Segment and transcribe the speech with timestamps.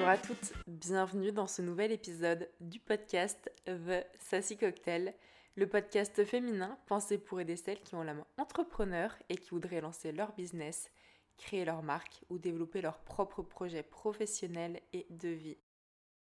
[0.00, 5.12] Bonjour à toutes, bienvenue dans ce nouvel épisode du podcast The Sassy Cocktail,
[5.56, 10.10] le podcast féminin pensé pour aider celles qui ont main entrepreneur et qui voudraient lancer
[10.10, 10.90] leur business,
[11.36, 15.58] créer leur marque ou développer leur propre projet professionnel et de vie.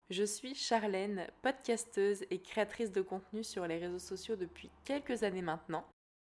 [0.09, 5.41] Je suis Charlène, podcasteuse et créatrice de contenu sur les réseaux sociaux depuis quelques années
[5.41, 5.85] maintenant,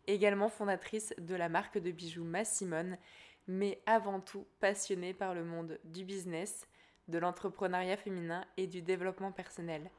[0.08, 2.98] également fondatrice de la marque de bijoux Massimone,
[3.46, 6.66] mais avant tout passionnée par le monde du business,
[7.08, 9.90] de l'entrepreneuriat féminin et du développement personnel.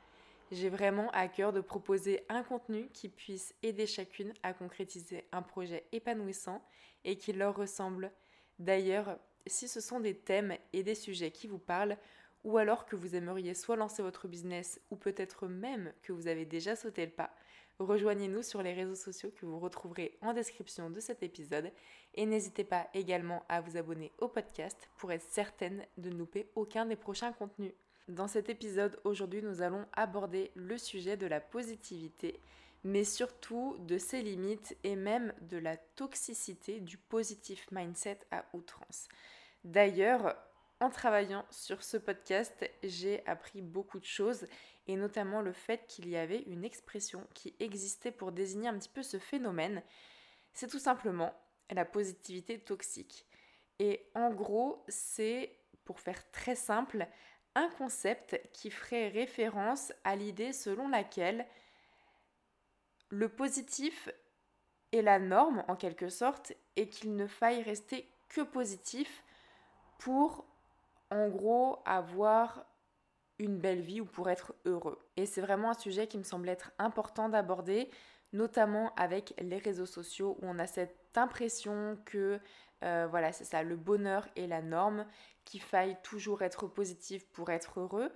[0.52, 5.42] J'ai vraiment à cœur de proposer un contenu qui puisse aider chacune à concrétiser un
[5.42, 6.64] projet épanouissant
[7.04, 8.12] et qui leur ressemble.
[8.58, 11.98] D'ailleurs, si ce sont des thèmes et des sujets qui vous parlent,
[12.44, 16.46] ou alors que vous aimeriez soit lancer votre business ou peut-être même que vous avez
[16.46, 17.34] déjà sauté le pas,
[17.80, 21.72] rejoignez-nous sur les réseaux sociaux que vous retrouverez en description de cet épisode
[22.14, 26.50] et n'hésitez pas également à vous abonner au podcast pour être certaine de ne louper
[26.56, 27.74] aucun des prochains contenus.
[28.10, 32.40] Dans cet épisode, aujourd'hui, nous allons aborder le sujet de la positivité,
[32.84, 39.08] mais surtout de ses limites et même de la toxicité du positif mindset à outrance.
[39.64, 40.36] D'ailleurs,
[40.80, 44.48] en travaillant sur ce podcast, j'ai appris beaucoup de choses
[44.88, 48.90] et notamment le fait qu'il y avait une expression qui existait pour désigner un petit
[48.90, 49.84] peu ce phénomène.
[50.54, 51.34] C'est tout simplement
[51.70, 53.26] la positivité toxique.
[53.80, 57.08] Et en gros, c'est, pour faire très simple,
[57.56, 61.46] un concept qui ferait référence à l'idée selon laquelle
[63.10, 64.10] le positif
[64.92, 69.24] est la norme en quelque sorte et qu'il ne faille rester que positif
[69.98, 70.46] pour
[71.12, 72.66] en gros avoir
[73.40, 75.00] une belle vie ou pour être heureux.
[75.18, 77.90] Et c'est vraiment un sujet qui me semble être important d'aborder,
[78.34, 82.40] notamment avec les réseaux sociaux où on a cette impression que
[82.84, 85.06] euh, voilà, c'est ça, le bonheur est la norme,
[85.46, 88.12] qu'il faille toujours être positif pour être heureux.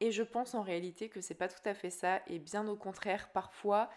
[0.00, 2.76] Et je pense en réalité que c'est pas tout à fait ça, et bien au
[2.76, 3.90] contraire, parfois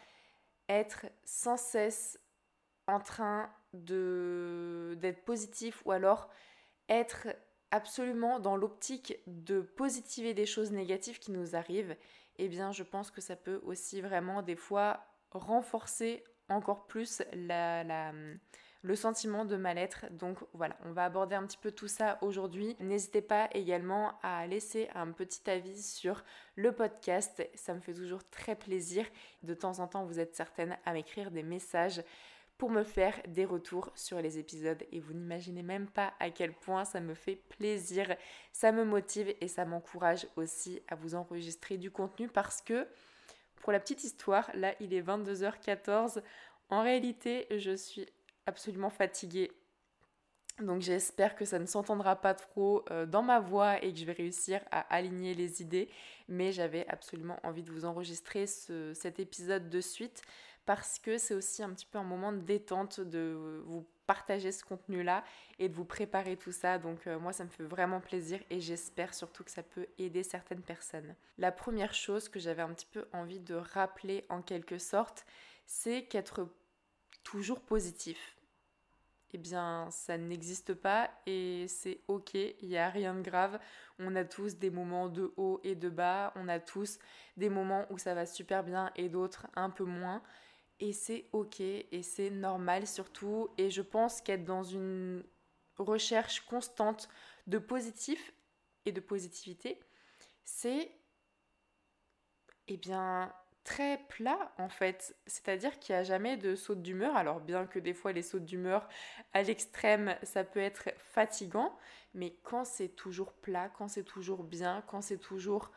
[0.70, 2.20] être sans cesse
[2.88, 6.30] en train d'être positif ou alors
[6.90, 7.28] être
[7.73, 11.95] absolument dans l'optique de positiver des choses négatives qui nous arrivent,
[12.38, 18.95] eh bien je pense que ça peut aussi vraiment des fois renforcer encore plus le
[18.95, 20.06] sentiment de mal-être.
[20.11, 22.75] Donc voilà, on va aborder un petit peu tout ça aujourd'hui.
[22.79, 26.23] N'hésitez pas également à laisser un petit avis sur
[26.55, 29.03] le podcast, ça me fait toujours très plaisir.
[29.41, 32.03] De temps en temps, vous êtes certaine à m'écrire des messages
[32.58, 36.53] pour me faire des retours sur les épisodes et vous n'imaginez même pas à quel
[36.53, 38.16] point ça me fait plaisir,
[38.52, 42.88] ça me motive et ça m'encourage aussi à vous enregistrer du contenu parce que
[43.56, 46.22] pour la petite histoire, là il est 22h14,
[46.69, 48.08] en réalité je suis
[48.46, 49.52] absolument fatiguée.
[50.59, 54.06] Donc j'espère que ça ne s'entendra pas trop euh, dans ma voix et que je
[54.06, 55.90] vais réussir à aligner les idées.
[56.28, 60.22] Mais j'avais absolument envie de vous enregistrer cet épisode de suite
[60.66, 64.63] parce que c'est aussi un petit peu un moment de détente de vous partager ce
[64.63, 65.24] contenu-là
[65.59, 66.78] et de vous préparer tout ça.
[66.78, 70.23] Donc euh, moi ça me fait vraiment plaisir et j'espère surtout que ça peut aider
[70.23, 71.16] certaines personnes.
[71.38, 75.25] La première chose que j'avais un petit peu envie de rappeler en quelque sorte,
[75.66, 76.47] c'est qu'être
[77.23, 78.38] toujours positif
[79.34, 83.59] eh bien ça n'existe pas et c'est ok, il n'y a rien de grave.
[84.00, 87.00] On a tous des moments de haut et de bas, on a tous
[87.35, 90.22] des moments où ça va super bien et d'autres un peu moins.
[90.79, 93.50] Et c'est ok et c'est normal surtout.
[93.57, 95.23] Et je pense qu'être dans une
[95.78, 97.09] recherche constante
[97.47, 98.34] de positif
[98.85, 99.79] et de positivité,
[100.44, 100.91] c'est
[102.67, 107.16] eh bien très plat en fait, c'est-à-dire qu'il n'y a jamais de saute d'humeur.
[107.16, 108.88] Alors bien que des fois les sautes d'humeur
[109.34, 111.78] à l'extrême, ça peut être fatigant,
[112.13, 115.72] mais quand c'est toujours plat, quand c'est toujours bien, quand c'est toujours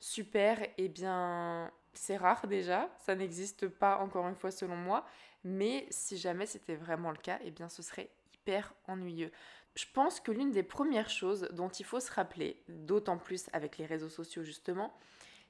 [0.00, 5.04] super, eh bien c'est rare déjà, ça n'existe pas encore une fois selon moi,
[5.44, 9.30] mais si jamais c'était vraiment le cas, eh bien ce serait hyper ennuyeux.
[9.74, 13.78] Je pense que l'une des premières choses dont il faut se rappeler, d'autant plus avec
[13.78, 14.92] les réseaux sociaux justement,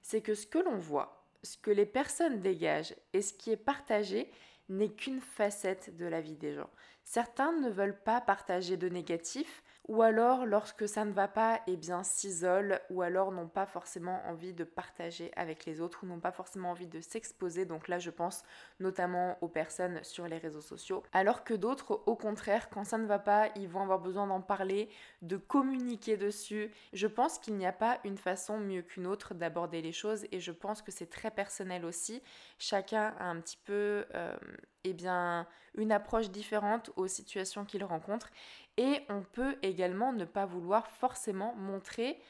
[0.01, 3.57] c'est que ce que l'on voit, ce que les personnes dégagent et ce qui est
[3.57, 4.31] partagé
[4.69, 6.71] n'est qu'une facette de la vie des gens.
[7.05, 11.77] Certains ne veulent pas partager de négatif, ou alors lorsque ça ne va pas, eh
[11.77, 16.21] bien s'isolent, ou alors n'ont pas forcément envie de partager avec les autres, ou n'ont
[16.21, 17.65] pas forcément envie de s'exposer.
[17.65, 18.45] Donc là, je pense
[18.81, 21.03] notamment aux personnes sur les réseaux sociaux.
[21.13, 24.41] Alors que d'autres, au contraire, quand ça ne va pas, ils vont avoir besoin d'en
[24.41, 24.89] parler,
[25.21, 26.71] de communiquer dessus.
[26.93, 30.39] Je pense qu'il n'y a pas une façon mieux qu'une autre d'aborder les choses, et
[30.39, 32.23] je pense que c'est très personnel aussi.
[32.59, 34.07] Chacun a un petit peu...
[34.15, 34.37] Euh,
[34.85, 38.31] eh bien, une approche différente aux situations qu'il rencontre.
[38.77, 42.21] Et on peut également ne pas vouloir forcément montrer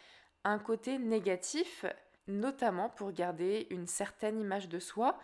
[0.45, 1.85] un côté négatif,
[2.27, 5.19] notamment pour garder une certaine image de soi,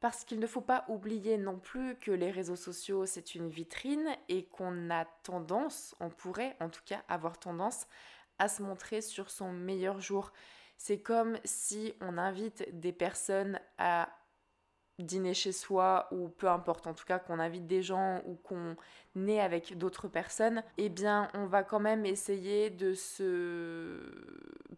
[0.00, 4.08] parce qu'il ne faut pas oublier non plus que les réseaux sociaux, c'est une vitrine
[4.28, 7.86] et qu'on a tendance, on pourrait en tout cas avoir tendance
[8.38, 10.32] à se montrer sur son meilleur jour.
[10.76, 14.10] C'est comme si on invite des personnes à
[14.98, 18.76] dîner chez soi ou peu importe en tout cas qu'on invite des gens ou qu'on
[19.26, 24.00] est avec d'autres personnes, eh bien on va quand même essayer de se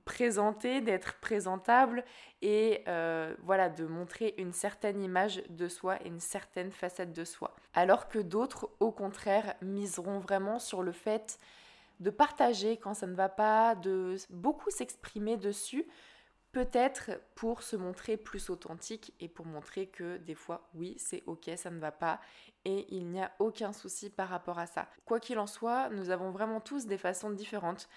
[0.05, 2.05] présenter, d'être présentable
[2.43, 7.25] et euh, voilà de montrer une certaine image de soi et une certaine facette de
[7.25, 7.55] soi.
[7.75, 11.38] Alors que d'autres au contraire miseront vraiment sur le fait
[12.00, 15.87] de partager quand ça ne va pas, de beaucoup s'exprimer dessus
[16.53, 21.50] peut-être pour se montrer plus authentique et pour montrer que des fois, oui, c'est ok,
[21.56, 22.21] ça ne va pas
[22.65, 24.89] et il n'y a aucun souci par rapport à ça.
[25.05, 27.89] Quoi qu'il en soit, nous avons vraiment tous des façons différentes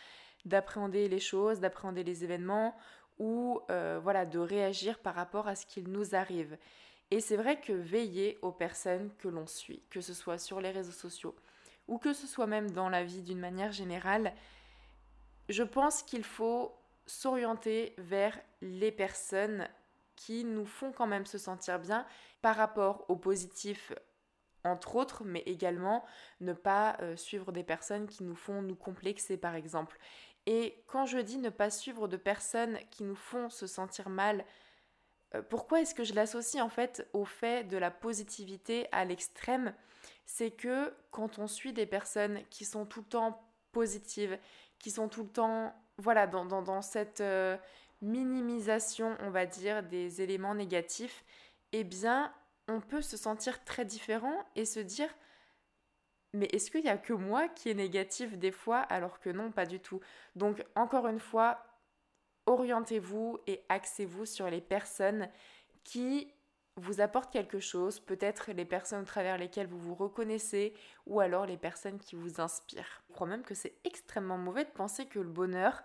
[0.46, 2.76] d'appréhender les choses, d'appréhender les événements
[3.20, 6.58] ou euh, voilà, de réagir par rapport à ce qu'il nous arrive.
[7.12, 10.72] Et c'est vrai que veiller aux personnes que l'on suit, que ce soit sur les
[10.72, 11.36] réseaux sociaux
[11.88, 14.34] ou que ce soit même dans la vie d'une manière générale,
[15.50, 16.74] je pense qu'il faut
[17.06, 19.68] s'orienter vers les personnes
[20.16, 22.06] qui nous font quand même se sentir bien
[22.42, 23.94] par rapport au positif
[24.64, 26.06] entre autres, mais également
[26.40, 29.98] ne pas euh, suivre des personnes qui nous font nous complexer par exemple.
[30.46, 34.46] Et quand je dis ne pas suivre de personnes qui nous font se sentir mal,
[35.36, 39.74] euh, pourquoi est-ce que je l'associe en fait au fait de la positivité à l'extrême?
[40.26, 44.38] C'est que quand on suit des personnes qui sont tout le temps positives,
[44.80, 47.58] qui sont tout le temps voilà, dans, cette euh,
[48.02, 51.24] minimisation, on va dire, des éléments négatifs,
[51.72, 52.34] eh bien,
[52.68, 55.10] on peut se sentir très différent et se dire
[56.34, 59.52] mais est-ce qu'il n'y a que moi qui est négatif des fois alors que non,
[59.52, 60.00] pas du tout.
[60.36, 61.66] Donc encore une fois,
[62.46, 65.30] orientez-vous et axez-vous sur les personnes
[65.84, 66.34] qui
[66.78, 70.74] vous apportent quelque chose, peut-être les personnes au travers lesquelles vous vous reconnaissez
[71.06, 73.04] ou alors les personnes qui vous inspirent.
[73.10, 75.84] Je crois même que c'est extrêmement mauvais de penser que le bonheur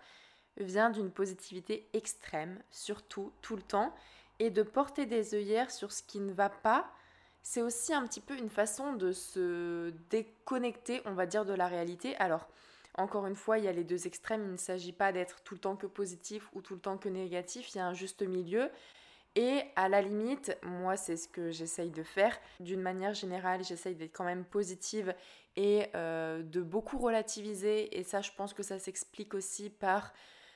[0.59, 3.95] vient d'une positivité extrême, surtout tout le temps,
[4.39, 6.91] et de porter des œillères sur ce qui ne va pas.
[7.43, 11.69] C'est aussi un petit peu une façon de se déconnecter, on va dire, de la
[11.69, 12.17] réalité.
[12.17, 12.49] Alors,
[12.95, 14.45] encore une fois, il y a les deux extrêmes.
[14.45, 17.09] Il ne s'agit pas d'être tout le temps que positif ou tout le temps que
[17.09, 17.75] négatif.
[17.75, 18.71] Il y a un juste milieu.
[19.37, 22.37] Et à la limite, moi, c'est ce que j'essaye de faire.
[22.59, 25.15] D'une manière générale, j'essaye d'être quand même positive
[25.57, 27.99] et euh, de beaucoup relativiser.
[27.99, 30.15] Et ça, je pense que ça s'explique aussi par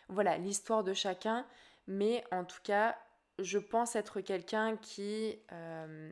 [0.08, 1.46] voilà l'histoire de chacun.
[1.86, 2.96] Mais en tout cas,
[3.38, 6.10] je pense être quelqu'un qui euh,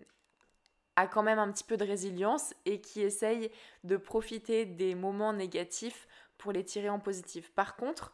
[0.97, 3.51] a quand même un petit peu de résilience et qui essaye
[3.85, 6.07] de profiter des moments négatifs
[6.37, 7.51] pour les tirer en positif.
[7.53, 8.13] Par contre,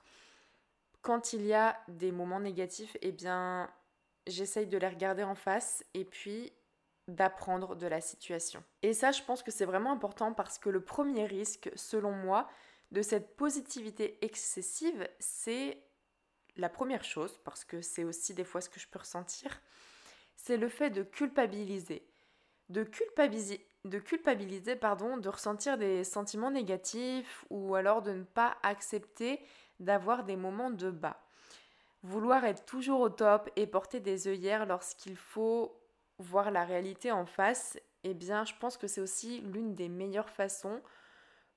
[1.02, 3.68] quand il y a des moments négatifs, eh bien,
[4.26, 6.52] j'essaye de les regarder en face et puis
[7.08, 8.62] d'apprendre de la situation.
[8.82, 12.48] Et ça, je pense que c'est vraiment important parce que le premier risque, selon moi,
[12.92, 15.78] de cette positivité excessive, c'est
[16.56, 19.60] la première chose, parce que c'est aussi des fois ce que je peux ressentir,
[20.36, 22.06] c'est le fait de culpabiliser.
[22.68, 28.56] De culpabiliser, de culpabiliser, pardon, de ressentir des sentiments négatifs ou alors de ne pas
[28.62, 29.40] accepter
[29.80, 31.23] d'avoir des moments de bas.
[32.04, 35.74] Vouloir être toujours au top et porter des œillères lorsqu'il faut
[36.18, 40.28] voir la réalité en face, eh bien, je pense que c'est aussi l'une des meilleures
[40.28, 40.82] façons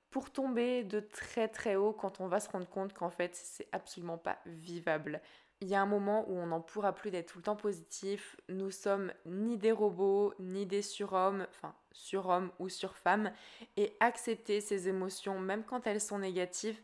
[0.08, 3.68] pour tomber de très très haut quand on va se rendre compte qu'en fait, c'est
[3.72, 5.20] absolument pas vivable.
[5.60, 8.34] Il y a un moment où on n'en pourra plus d'être tout le temps positif.
[8.48, 13.32] Nous sommes ni des robots, ni des surhommes, enfin surhommes ou surfemmes.
[13.76, 16.80] Et accepter ces émotions, même quand elles sont négatives,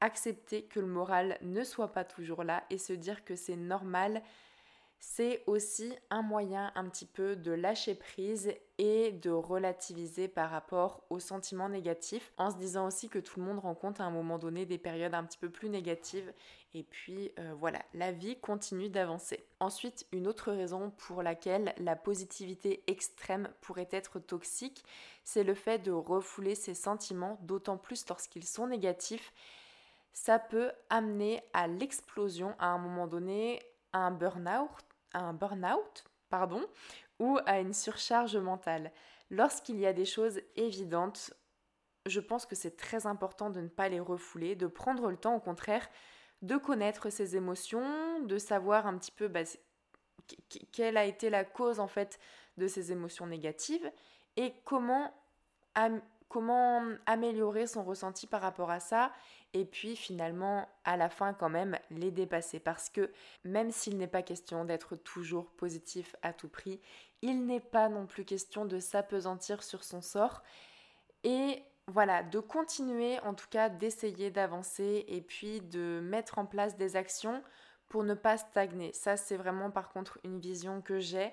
[0.00, 4.22] accepter que le moral ne soit pas toujours là et se dire que c'est normal,
[4.98, 11.04] c'est aussi un moyen un petit peu de lâcher prise et de relativiser par rapport
[11.10, 14.38] aux sentiments négatifs en se disant aussi que tout le monde rencontre à un moment
[14.38, 16.32] donné des périodes un petit peu plus négatives
[16.72, 19.44] et puis euh, voilà, la vie continue d'avancer.
[19.60, 24.84] Ensuite, une autre raison pour laquelle la positivité extrême pourrait être toxique,
[25.22, 29.32] c'est le fait de refouler ses sentiments, d'autant plus lorsqu'ils sont négatifs
[30.14, 33.60] ça peut amener à l'explosion à un moment donné,
[33.92, 34.70] à un burn-out,
[35.12, 36.64] un burn-out, pardon,
[37.18, 38.90] ou à une surcharge mentale.
[39.30, 41.34] Lorsqu'il y a des choses évidentes,
[42.06, 45.36] je pense que c'est très important de ne pas les refouler, de prendre le temps
[45.36, 45.86] au contraire
[46.44, 49.40] de connaître ses émotions, de savoir un petit peu bah,
[50.72, 52.18] quelle a été la cause en fait
[52.58, 53.90] de ces émotions négatives
[54.36, 55.12] et comment
[56.34, 59.12] comment améliorer son ressenti par rapport à ça
[59.52, 63.12] et puis finalement à la fin quand même les dépasser parce que
[63.44, 66.80] même s'il n'est pas question d'être toujours positif à tout prix,
[67.22, 70.42] il n'est pas non plus question de s'apesantir sur son sort
[71.22, 76.76] et voilà, de continuer en tout cas d'essayer d'avancer et puis de mettre en place
[76.76, 77.44] des actions
[77.88, 78.92] pour ne pas stagner.
[78.92, 81.32] Ça c'est vraiment par contre une vision que j'ai.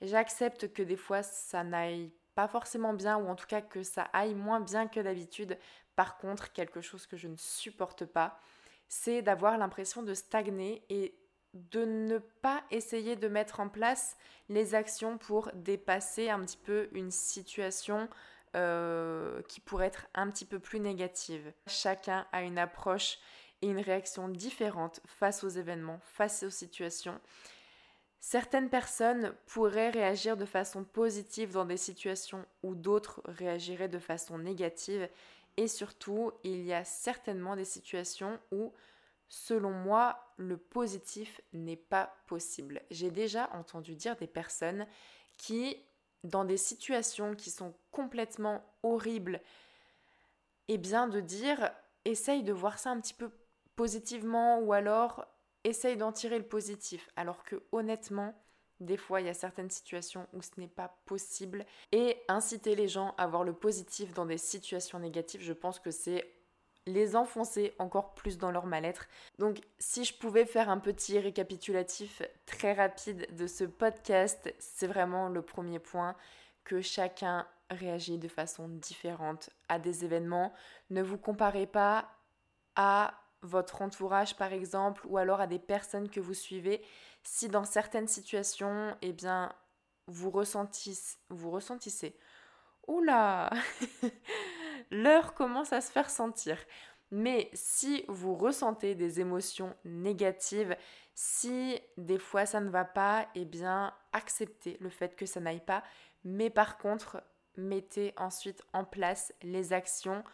[0.00, 4.02] J'accepte que des fois ça n'aille pas forcément bien ou en tout cas que ça
[4.12, 5.58] aille moins bien que d'habitude.
[5.96, 8.40] Par contre, quelque chose que je ne supporte pas,
[8.88, 11.14] c'est d'avoir l'impression de stagner et
[11.54, 14.16] de ne pas essayer de mettre en place
[14.48, 18.08] les actions pour dépasser un petit peu une situation
[18.56, 21.52] euh, qui pourrait être un petit peu plus négative.
[21.66, 23.18] Chacun a une approche
[23.62, 27.20] et une réaction différente face aux événements, face aux situations.
[28.26, 34.38] Certaines personnes pourraient réagir de façon positive dans des situations où d'autres réagiraient de façon
[34.38, 35.10] négative.
[35.58, 38.72] Et surtout, il y a certainement des situations où,
[39.28, 42.80] selon moi, le positif n'est pas possible.
[42.90, 44.86] J'ai déjà entendu dire des personnes
[45.36, 45.76] qui,
[46.24, 49.42] dans des situations qui sont complètement horribles,
[50.68, 51.70] eh bien de dire,
[52.06, 53.30] essaye de voir ça un petit peu
[53.76, 55.26] positivement ou alors
[55.64, 57.10] essaye d'en tirer le positif.
[57.16, 58.34] Alors que honnêtement,
[58.80, 61.64] des fois, il y a certaines situations où ce n'est pas possible.
[61.92, 65.90] Et inciter les gens à voir le positif dans des situations négatives, je pense que
[65.90, 66.30] c'est
[66.86, 69.08] les enfoncer encore plus dans leur mal-être.
[69.38, 75.28] Donc si je pouvais faire un petit récapitulatif très rapide de ce podcast, c'est vraiment
[75.28, 76.14] le premier point
[76.62, 80.52] que chacun réagit de façon différente à des événements.
[80.90, 82.10] Ne vous comparez pas
[82.76, 86.82] à votre entourage par exemple ou alors à des personnes que vous suivez
[87.22, 89.52] si dans certaines situations eh bien
[90.06, 92.16] vous ressentissez vous ressentissez.
[92.86, 93.50] Oula!
[94.90, 96.58] L'heure commence à se faire sentir.
[97.10, 100.76] Mais si vous ressentez des émotions négatives
[101.14, 105.64] si des fois ça ne va pas eh bien acceptez le fait que ça n'aille
[105.64, 105.84] pas.
[106.24, 107.22] Mais par contre
[107.56, 110.24] mettez ensuite en place les actions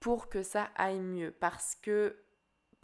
[0.00, 1.30] pour que ça aille mieux.
[1.30, 2.16] Parce que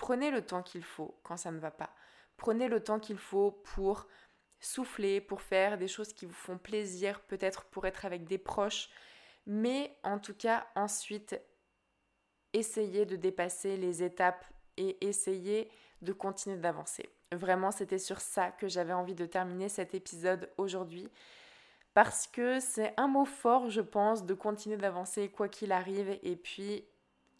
[0.05, 1.89] Prenez le temps qu'il faut quand ça ne va pas.
[2.37, 4.07] Prenez le temps qu'il faut pour
[4.61, 8.91] souffler, pour faire des choses qui vous font plaisir, peut-être pour être avec des proches.
[9.47, 11.41] Mais en tout cas, ensuite,
[12.53, 14.45] essayez de dépasser les étapes
[14.77, 15.71] et essayez
[16.03, 17.09] de continuer d'avancer.
[17.33, 21.09] Vraiment, c'était sur ça que j'avais envie de terminer cet épisode aujourd'hui.
[21.95, 26.19] Parce que c'est un mot fort, je pense, de continuer d'avancer quoi qu'il arrive.
[26.23, 26.85] Et puis,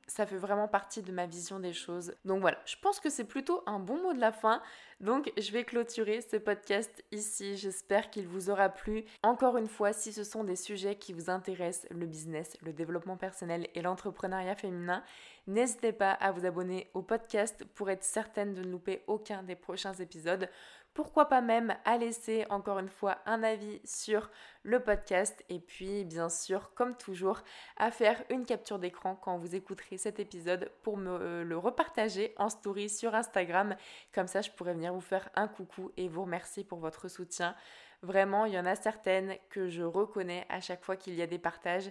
[0.07, 2.15] ça fait vraiment partie de ma vision des choses.
[2.25, 4.63] Donc voilà, je pense que c'est plutôt un bon mot de la fin.
[5.01, 7.57] Donc je vais clôturer ce podcast ici.
[7.57, 9.05] J'espère qu'il vous aura plu.
[9.23, 13.17] Encore une fois, si ce sont des sujets qui vous intéressent, le business, le développement
[13.17, 15.03] personnel et l'entrepreneuriat féminin,
[15.47, 19.57] n'hésitez pas à vous abonner au podcast pour être certaine de ne louper aucun des
[19.57, 20.49] prochains épisodes.
[20.95, 24.31] Pourquoi pas même à laisser encore une fois un avis sur
[24.63, 27.43] le podcast et puis bien sûr comme toujours
[27.77, 32.33] à faire une capture d'écran quand vous écouterez cet épisode pour me euh, le repartager
[32.37, 33.75] en story sur Instagram.
[34.13, 37.57] Comme ça je pourrais venir vous faire un coucou et vous remercier pour votre soutien.
[38.03, 41.27] Vraiment, il y en a certaines que je reconnais à chaque fois qu'il y a
[41.27, 41.91] des partages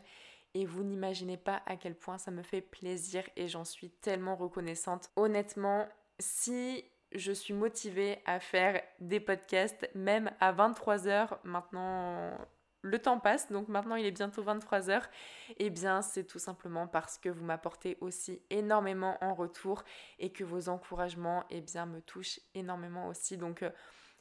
[0.54, 4.36] et vous n'imaginez pas à quel point ça me fait plaisir et j'en suis tellement
[4.36, 5.10] reconnaissante.
[5.18, 5.88] Honnêtement,
[6.20, 11.38] si je suis motivée à faire des podcasts, même à 23h.
[11.44, 12.38] Maintenant,
[12.82, 15.04] le temps passe, donc maintenant il est bientôt 23h.
[15.50, 19.84] Et eh bien, c'est tout simplement parce que vous m'apportez aussi énormément en retour
[20.20, 23.38] et que vos encouragements, eh bien, me touchent énormément aussi.
[23.38, 23.70] Donc, euh,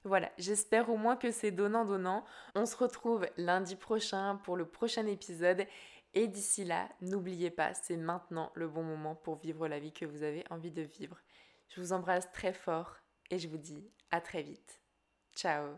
[0.04, 2.24] voilà, j'espère au moins que c'est donnant-donnant.
[2.54, 5.66] On se retrouve lundi prochain pour le prochain épisode.
[6.14, 10.04] Et d'ici là, n'oubliez pas, c'est maintenant le bon moment pour vivre la vie que
[10.04, 11.16] vous avez envie de vivre.
[11.74, 12.96] Je vous embrasse très fort
[13.30, 14.80] et je vous dis à très vite.
[15.34, 15.76] Ciao